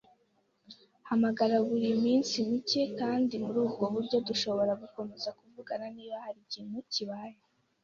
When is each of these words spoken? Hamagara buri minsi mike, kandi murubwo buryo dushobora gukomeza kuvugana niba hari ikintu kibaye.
Hamagara 1.07 1.55
buri 1.67 1.89
minsi 2.05 2.35
mike, 2.49 2.81
kandi 2.99 3.33
murubwo 3.45 3.83
buryo 3.93 4.17
dushobora 4.27 4.71
gukomeza 4.81 5.29
kuvugana 5.39 5.85
niba 5.95 6.17
hari 6.25 6.39
ikintu 6.47 6.77
kibaye. 6.93 7.37